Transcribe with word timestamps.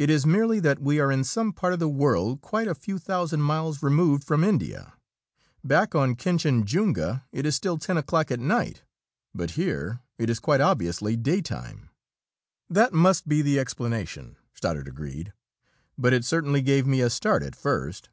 "It 0.00 0.10
is 0.10 0.26
merely 0.26 0.58
that 0.58 0.80
we 0.80 0.98
are 0.98 1.12
in 1.12 1.22
some 1.22 1.52
part 1.52 1.72
of 1.72 1.78
the 1.78 1.88
world 1.88 2.40
quite 2.40 2.66
a 2.66 2.74
few 2.74 2.98
thousand 2.98 3.42
miles 3.42 3.80
removed 3.80 4.24
from 4.24 4.42
India. 4.42 4.94
Back 5.62 5.94
on 5.94 6.16
Kinchinjunga, 6.16 7.24
it 7.30 7.46
is 7.46 7.54
still 7.54 7.78
ten 7.78 7.96
o'clock 7.96 8.32
at 8.32 8.40
night, 8.40 8.82
but 9.32 9.52
here, 9.52 10.00
it 10.18 10.28
is 10.30 10.40
quite 10.40 10.60
obviously 10.60 11.14
daytime." 11.14 11.90
"That 12.68 12.92
must 12.92 13.28
be 13.28 13.40
the 13.40 13.60
explanation," 13.60 14.34
Stoddard 14.52 14.88
agreed. 14.88 15.32
"But 15.96 16.12
it 16.12 16.24
certainly 16.24 16.60
gave 16.60 16.84
me 16.84 17.00
a 17.00 17.08
start 17.08 17.44
at 17.44 17.54
first!" 17.54 18.08